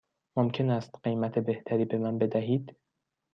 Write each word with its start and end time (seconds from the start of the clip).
ممکن 0.37 0.69
است 0.69 0.99
قیمت 1.03 1.39
بهتری 1.39 1.85
به 1.85 1.97
من 1.97 2.17
بدهید؟ 2.17 2.75